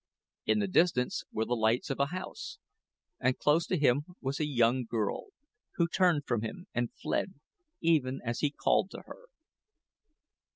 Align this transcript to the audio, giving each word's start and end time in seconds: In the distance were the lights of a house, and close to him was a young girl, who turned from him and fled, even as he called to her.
In 0.47 0.57
the 0.57 0.67
distance 0.67 1.25
were 1.31 1.45
the 1.45 1.53
lights 1.55 1.91
of 1.91 1.99
a 1.99 2.07
house, 2.07 2.57
and 3.19 3.37
close 3.37 3.67
to 3.67 3.77
him 3.77 4.05
was 4.19 4.39
a 4.39 4.47
young 4.47 4.83
girl, 4.83 5.27
who 5.75 5.87
turned 5.87 6.25
from 6.25 6.41
him 6.41 6.65
and 6.73 6.89
fled, 6.99 7.35
even 7.81 8.19
as 8.25 8.39
he 8.39 8.49
called 8.49 8.89
to 8.89 9.03
her. 9.05 9.25